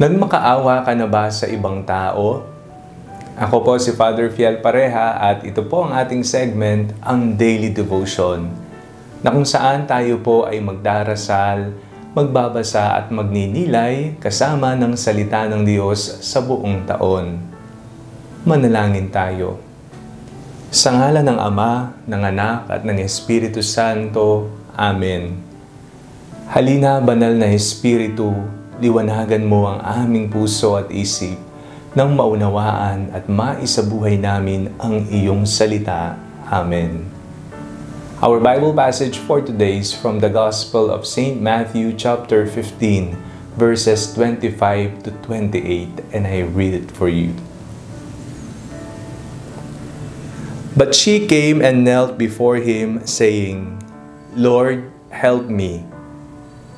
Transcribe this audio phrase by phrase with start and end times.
[0.00, 2.48] Nagmakaawa ka na ba sa ibang tao?
[3.36, 8.48] Ako po si Father Fiel Pareha at ito po ang ating segment, ang Daily Devotion,
[9.20, 11.76] na kung saan tayo po ay magdarasal,
[12.16, 17.36] magbabasa at magninilay kasama ng salita ng Diyos sa buong taon.
[18.48, 19.60] Manalangin tayo.
[20.72, 24.48] Sa ngalan ng Ama, ng Anak at ng Espiritu Santo.
[24.72, 25.44] Amen.
[26.48, 28.32] Halina, banal na Espiritu,
[28.80, 31.36] liwanagan mo ang aming puso at isip
[31.92, 36.16] nang maunawaan at maisabuhay namin ang iyong salita.
[36.48, 37.06] Amen.
[38.20, 41.40] Our Bible passage for today is from the Gospel of St.
[41.40, 43.16] Matthew chapter 15,
[43.56, 47.32] verses 25 to 28, and I read it for you.
[50.76, 53.80] But she came and knelt before him, saying,
[54.36, 55.88] Lord, help me.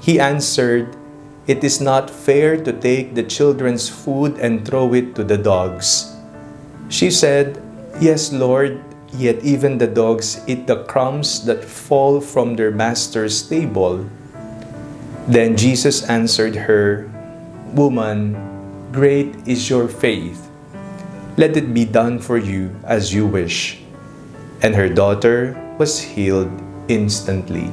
[0.00, 0.94] He answered,
[1.46, 6.14] It is not fair to take the children's food and throw it to the dogs.
[6.88, 7.58] She said,
[7.98, 8.78] Yes, Lord,
[9.10, 14.06] yet even the dogs eat the crumbs that fall from their master's table.
[15.26, 17.10] Then Jesus answered her,
[17.74, 18.38] Woman,
[18.92, 20.46] great is your faith.
[21.36, 23.82] Let it be done for you as you wish.
[24.62, 26.52] And her daughter was healed
[26.86, 27.66] instantly.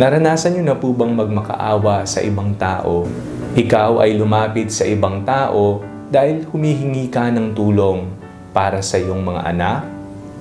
[0.00, 3.04] Naranasan niyo na po bang magmakaawa sa ibang tao?
[3.52, 8.08] Ikaw ay lumapit sa ibang tao dahil humihingi ka ng tulong
[8.48, 9.84] para sa iyong mga anak,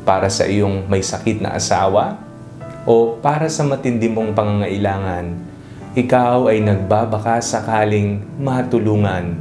[0.08, 2.16] para sa iyong may sakit na asawa,
[2.88, 5.36] o para sa matindi mong pangangailangan.
[5.92, 9.36] Ikaw ay nagbabaka sakaling matulungan.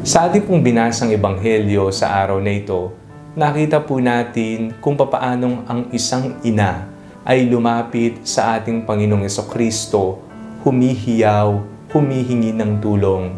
[0.00, 2.88] Sa ating pong binasang ebanghelyo sa araw na ito,
[3.36, 6.96] nakita po natin kung papaanong ang isang ina
[7.28, 10.16] ay lumapit sa ating Panginoong Kristo,
[10.64, 11.60] humihiyaw,
[11.92, 13.36] humihingi ng tulong.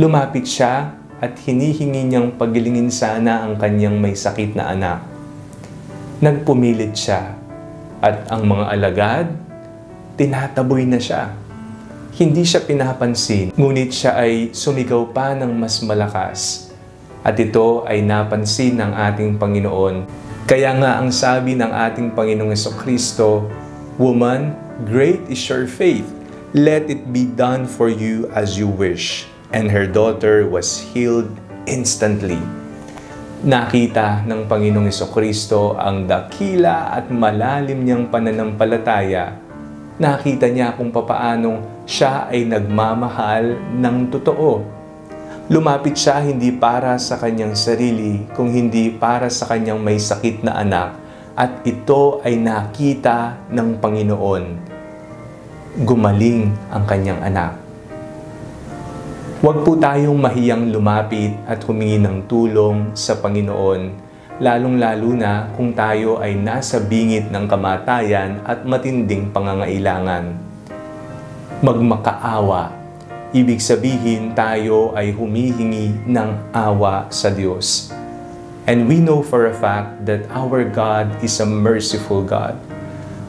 [0.00, 5.04] Lumapit siya at hinihingi niyang pagilingin sana ang kanyang may sakit na anak.
[6.24, 7.36] Nagpumilit siya
[8.00, 9.26] at ang mga alagad,
[10.16, 11.36] tinataboy na siya.
[12.16, 16.72] Hindi siya pinapansin, ngunit siya ay sumigaw pa ng mas malakas.
[17.20, 23.44] At ito ay napansin ng ating Panginoon kaya nga ang sabi ng ating Panginoong Kristo,
[24.00, 24.56] Woman,
[24.88, 26.08] great is your faith.
[26.56, 29.28] Let it be done for you as you wish.
[29.52, 31.28] And her daughter was healed
[31.68, 32.40] instantly.
[33.44, 39.36] Nakita ng Panginoong Kristo ang dakila at malalim niyang pananampalataya.
[40.00, 44.77] Nakita niya kung papaanong siya ay nagmamahal ng totoo
[45.48, 50.60] Lumapit siya hindi para sa kanyang sarili, kung hindi para sa kanyang may sakit na
[50.60, 50.92] anak,
[51.32, 54.44] at ito ay nakita ng Panginoon.
[55.88, 57.56] Gumaling ang kanyang anak.
[59.40, 63.88] Huwag po tayong mahiyang lumapit at humingi ng tulong sa Panginoon,
[64.44, 70.28] lalong-lalo na kung tayo ay nasa bingit ng kamatayan at matinding pangangailangan.
[71.64, 72.77] Magmakaawa
[73.28, 77.92] Ibig sabihin tayo ay humihingi ng awa sa Diyos.
[78.64, 82.56] And we know for a fact that our God is a merciful God.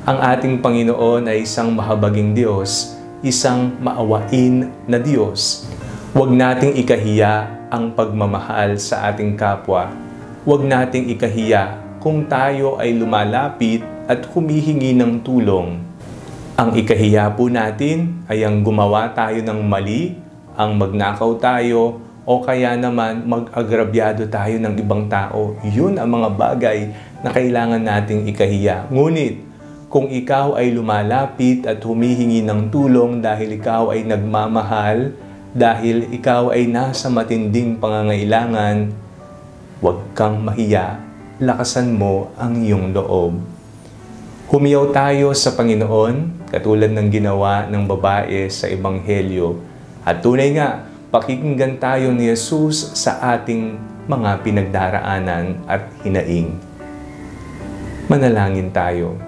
[0.07, 5.67] Ang ating Panginoon ay isang mahabaging Diyos, isang maawain na Diyos.
[6.15, 9.91] Huwag nating ikahiya ang pagmamahal sa ating kapwa.
[10.47, 15.88] Huwag nating ikahiya kung tayo ay lumalapit at humihingi ng tulong
[16.59, 20.19] ang ikahiya po natin ay ang gumawa tayo ng mali,
[20.59, 25.55] ang magnakaw tayo, o kaya naman mag-agrabyado tayo ng ibang tao.
[25.63, 26.79] Yun ang mga bagay
[27.23, 28.91] na kailangan nating ikahiya.
[28.91, 29.39] Ngunit,
[29.87, 35.15] kung ikaw ay lumalapit at humihingi ng tulong dahil ikaw ay nagmamahal,
[35.55, 38.91] dahil ikaw ay nasa matinding pangangailangan,
[39.79, 40.99] huwag kang mahiya,
[41.39, 43.58] lakasan mo ang iyong loob.
[44.49, 49.61] Humiyaw tayo sa Panginoon katulad ng ginawa ng babae sa Ebanghelyo.
[50.01, 53.77] At tunay nga, pakikinggan tayo ni Jesus sa ating
[54.09, 56.57] mga pinagdaraanan at hinaing.
[58.09, 59.21] Manalangin tayo.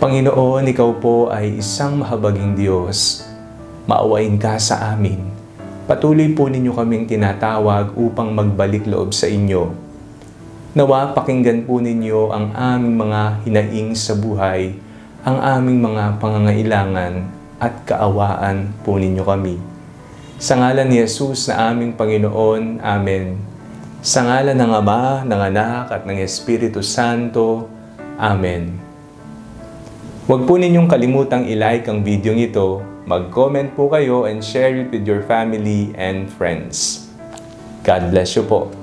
[0.00, 3.20] Panginoon, Ikaw po ay isang mahabaging Diyos.
[3.84, 5.20] Maawain ka sa amin.
[5.84, 9.87] Patuloy po ninyo kaming tinatawag upang magbalik loob sa inyo.
[10.78, 14.78] Nawa pakinggan po ninyo ang aming mga hinaing sa buhay
[15.26, 17.26] ang aming mga pangangailangan
[17.58, 19.58] at kaawaan po ninyo kami.
[20.38, 23.34] Sa ngalan ni Jesus na aming Panginoon, Amen.
[23.98, 27.66] Sa ngalan ng Ama, ng Anak at ng Espiritu Santo,
[28.14, 28.78] Amen.
[30.30, 35.02] Huwag po ninyong kalimutang ilike ang video ito, mag-comment po kayo and share it with
[35.02, 37.04] your family and friends.
[37.82, 38.77] God bless you po.